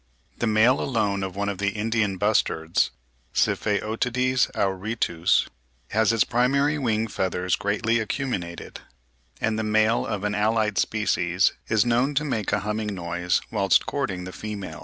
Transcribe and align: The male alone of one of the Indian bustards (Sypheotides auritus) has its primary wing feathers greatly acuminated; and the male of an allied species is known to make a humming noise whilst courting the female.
The 0.39 0.47
male 0.47 0.81
alone 0.81 1.21
of 1.21 1.35
one 1.35 1.47
of 1.47 1.59
the 1.59 1.73
Indian 1.73 2.17
bustards 2.17 2.89
(Sypheotides 3.35 4.49
auritus) 4.55 5.45
has 5.89 6.11
its 6.11 6.23
primary 6.23 6.79
wing 6.79 7.07
feathers 7.07 7.55
greatly 7.55 7.99
acuminated; 7.99 8.79
and 9.39 9.59
the 9.59 9.63
male 9.63 10.07
of 10.07 10.23
an 10.23 10.33
allied 10.33 10.79
species 10.79 11.53
is 11.67 11.85
known 11.85 12.15
to 12.15 12.25
make 12.25 12.51
a 12.51 12.61
humming 12.61 12.95
noise 12.95 13.41
whilst 13.51 13.85
courting 13.85 14.23
the 14.23 14.33
female. 14.33 14.79